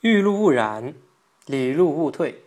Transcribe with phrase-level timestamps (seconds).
[0.00, 0.94] 欲入勿染，
[1.46, 2.44] 礼入勿退。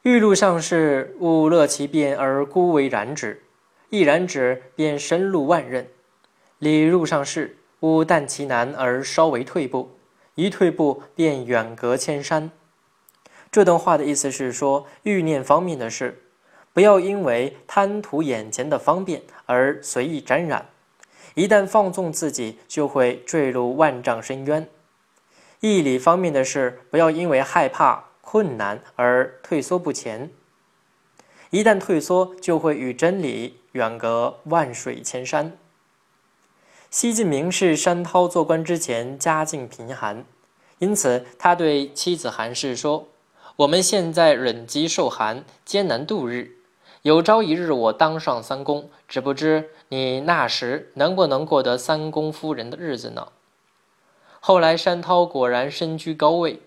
[0.00, 3.42] 欲入上士，勿乐其变而孤为染之，
[3.90, 5.84] 一染之便深入万仞；
[6.58, 9.90] 礼入上士，勿惮其难而稍为退步，
[10.34, 12.50] 一退步便远隔千山。
[13.50, 16.22] 这段话的意思是说，欲念方面的事，
[16.72, 20.70] 不要因为贪图眼前的方便而随意沾染，
[21.34, 24.66] 一旦放纵自己，就会坠入万丈深渊。
[25.62, 30.28] 义理方面的事，不要因为害怕困难而退缩不前。
[31.50, 35.56] 一旦退缩，就会与真理远隔万水千山。
[36.90, 40.24] 西晋名士山涛做官之前，家境贫寒，
[40.80, 43.06] 因此他对妻子韩氏说
[43.54, 46.56] ：“我们现在忍饥受寒，艰难度日。
[47.02, 53.28] 有朝一日我当上三公，只不知你那时能不能过得三公夫人的日子呢？”
[54.44, 56.58] 后来，山涛果然身居高位。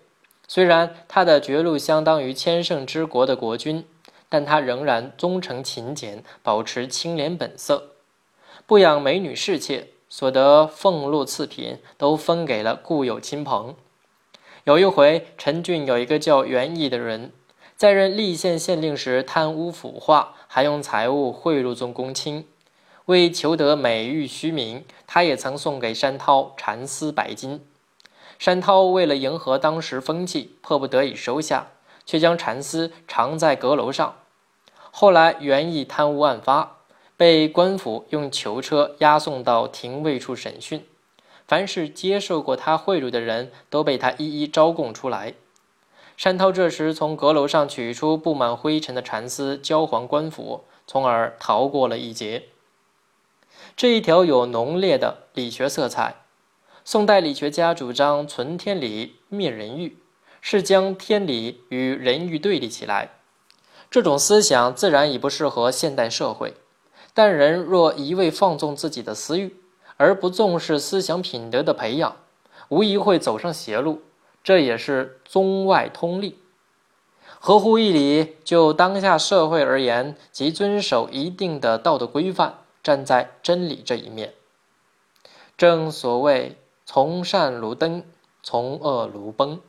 [0.48, 3.84] 虽然他的爵禄相当于千乘之国的国君，
[4.30, 7.90] 但他仍然忠诚勤俭，保持清廉本色，
[8.64, 13.74] 不养美女侍妾，所得俸禄赐品都分给了故友亲朋。
[14.64, 17.30] 有一回，陈俊有一个叫袁毅的人，
[17.76, 22.46] 在任蓟县县令时贪污腐化，还用财物贿赂宗公卿。
[23.04, 27.60] 为求得美誉虚名，他也曾送给山涛蚕丝百斤。
[28.38, 31.68] 山涛为了迎合当时风气，迫不得已收下，
[32.04, 34.16] 却将蚕丝藏在阁楼上。
[34.90, 36.76] 后来袁毅贪污案发，
[37.16, 40.84] 被官府用囚车押送到廷尉处审讯。
[41.46, 45.34] 凡是接受过他贿赂的人都被他一一招供出来。
[46.16, 52.46] 山涛这时从阁楼上取出布满灰尘的蚕丝，交还官府，从而逃过了一劫。
[53.76, 56.16] 这一条有浓烈的理学色彩。
[56.88, 59.98] 宋代理学家主张存天理，灭人欲，
[60.40, 63.10] 是将天理与人欲对立起来。
[63.90, 66.54] 这种思想自然已不适合现代社会。
[67.12, 69.56] 但人若一味放纵自己的私欲，
[69.96, 72.18] 而不重视思想品德的培养，
[72.68, 74.02] 无疑会走上邪路。
[74.44, 76.38] 这也是中外通例。
[77.40, 82.60] 合乎义理，就当下社会而言，即遵守一定的道德规范。
[82.80, 84.34] 站在真理这一面，
[85.56, 86.56] 正所谓
[86.88, 88.04] 从善如登，
[88.44, 89.60] 从恶如崩。